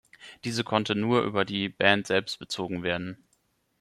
[0.45, 3.23] Diese konnte nur über die Band selbst bezogen werden.